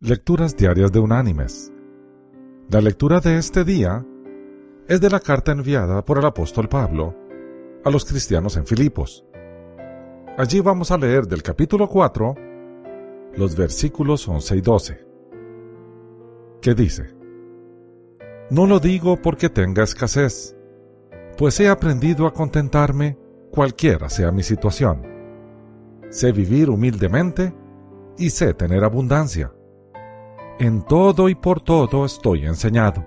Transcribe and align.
Lecturas 0.00 0.56
Diarias 0.56 0.92
de 0.92 1.00
Unánimes. 1.00 1.72
La 2.70 2.80
lectura 2.80 3.18
de 3.18 3.36
este 3.36 3.64
día 3.64 4.06
es 4.86 5.00
de 5.00 5.10
la 5.10 5.18
carta 5.18 5.50
enviada 5.50 6.04
por 6.04 6.18
el 6.18 6.24
apóstol 6.24 6.68
Pablo 6.68 7.16
a 7.84 7.90
los 7.90 8.04
cristianos 8.04 8.56
en 8.56 8.64
Filipos. 8.64 9.26
Allí 10.36 10.60
vamos 10.60 10.92
a 10.92 10.98
leer 10.98 11.26
del 11.26 11.42
capítulo 11.42 11.88
4 11.88 12.34
los 13.34 13.56
versículos 13.56 14.28
11 14.28 14.56
y 14.56 14.60
12, 14.60 15.06
que 16.60 16.74
dice, 16.74 17.16
No 18.50 18.68
lo 18.68 18.78
digo 18.78 19.20
porque 19.20 19.50
tenga 19.50 19.82
escasez, 19.82 20.56
pues 21.36 21.58
he 21.58 21.68
aprendido 21.68 22.28
a 22.28 22.32
contentarme 22.32 23.18
cualquiera 23.50 24.08
sea 24.08 24.30
mi 24.30 24.44
situación. 24.44 25.02
Sé 26.08 26.30
vivir 26.30 26.70
humildemente 26.70 27.52
y 28.16 28.30
sé 28.30 28.54
tener 28.54 28.84
abundancia 28.84 29.52
en 30.58 30.82
todo 30.82 31.28
y 31.28 31.34
por 31.34 31.60
todo 31.60 32.04
estoy 32.04 32.46
enseñado, 32.46 33.04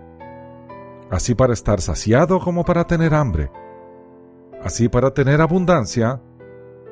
así 1.09 1.35
para 1.35 1.53
estar 1.53 1.81
saciado 1.81 2.39
como 2.39 2.63
para 2.63 2.85
tener 2.85 3.13
hambre, 3.13 3.51
así 4.61 4.87
para 4.87 5.13
tener 5.13 5.41
abundancia 5.41 6.21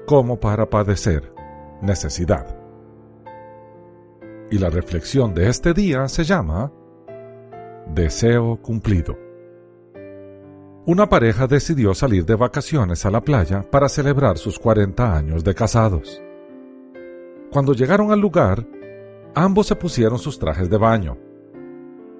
como 0.05 0.39
para 0.39 0.69
padecer 0.69 1.33
necesidad. 1.81 2.57
Y 4.51 4.57
la 4.57 4.69
reflexión 4.69 5.33
de 5.33 5.47
este 5.47 5.73
día 5.73 6.07
se 6.07 6.23
llama 6.23 6.71
Deseo 7.93 8.61
cumplido. 8.61 9.17
Una 10.85 11.07
pareja 11.07 11.45
decidió 11.45 11.93
salir 11.93 12.25
de 12.25 12.35
vacaciones 12.35 13.05
a 13.05 13.11
la 13.11 13.21
playa 13.21 13.63
para 13.69 13.87
celebrar 13.87 14.37
sus 14.37 14.57
40 14.57 15.15
años 15.15 15.43
de 15.43 15.53
casados. 15.53 16.21
Cuando 17.51 17.73
llegaron 17.73 18.11
al 18.11 18.19
lugar, 18.19 18.65
Ambos 19.35 19.67
se 19.67 19.75
pusieron 19.75 20.19
sus 20.19 20.39
trajes 20.39 20.69
de 20.69 20.77
baño. 20.77 21.17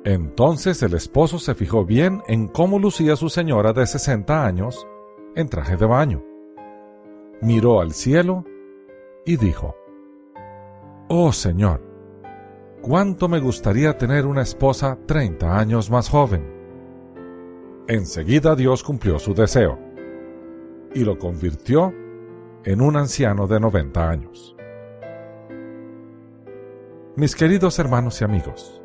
Entonces 0.06 0.82
el 0.84 0.94
esposo 0.94 1.40
se 1.40 1.56
fijó 1.56 1.86
bien 1.86 2.22
en 2.28 2.48
cómo 2.48 2.80
lucía 2.80 3.16
su 3.16 3.30
señora 3.30 3.74
de 3.74 3.86
60 3.86 4.46
años 4.46 4.88
en 5.36 5.50
traje 5.50 5.76
de 5.76 5.86
baño. 5.86 6.24
Miró 7.42 7.82
al 7.82 7.94
cielo 7.94 8.46
y 9.26 9.38
dijo, 9.38 9.76
Oh 11.10 11.32
Señor, 11.32 11.82
cuánto 12.82 13.28
me 13.28 13.40
gustaría 13.40 13.98
tener 13.98 14.26
una 14.26 14.42
esposa 14.42 14.98
30 15.06 15.58
años 15.58 15.90
más 15.90 16.10
joven. 16.10 16.60
Enseguida 17.88 18.56
Dios 18.56 18.84
cumplió 18.84 19.20
su 19.20 19.34
deseo 19.34 19.80
y 20.94 21.04
lo 21.04 21.18
convirtió 21.18 21.94
en 22.64 22.82
un 22.82 22.96
anciano 22.96 23.48
de 23.48 23.60
90 23.60 24.10
años. 24.10 24.56
Mis 27.20 27.36
queridos 27.36 27.78
hermanos 27.80 28.22
y 28.22 28.24
amigos, 28.24 28.82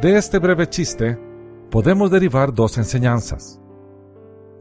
de 0.00 0.16
este 0.16 0.38
breve 0.38 0.68
chiste 0.68 1.18
podemos 1.68 2.12
derivar 2.12 2.54
dos 2.54 2.78
enseñanzas. 2.78 3.60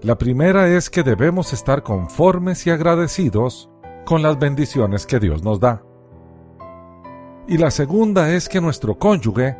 La 0.02 0.18
primera 0.18 0.68
es 0.68 0.90
que 0.90 1.04
debemos 1.04 1.54
estar 1.54 1.84
conformes 1.84 2.66
y 2.66 2.72
agradecidos 2.72 3.70
con 4.08 4.24
las 4.24 4.40
bendiciones 4.40 5.06
que 5.06 5.20
Dios 5.20 5.44
nos 5.44 5.60
da. 5.60 5.84
Y 7.48 7.60
la 7.60 7.70
segunda 7.70 8.34
es 8.34 8.50
que 8.50 8.60
nuestro 8.60 8.98
cónyuge 8.98 9.56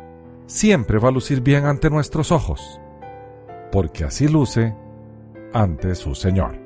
siempre 0.46 0.98
va 0.98 1.10
a 1.10 1.12
lucir 1.12 1.40
bien 1.40 1.66
ante 1.66 1.88
nuestros 1.88 2.32
ojos, 2.32 2.80
porque 3.70 4.02
así 4.02 4.26
luce 4.26 4.74
ante 5.52 5.94
su 5.94 6.16
Señor. 6.16 6.58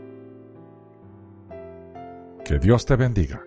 Que 2.42 2.58
Dios 2.58 2.86
te 2.86 2.96
bendiga. 2.96 3.42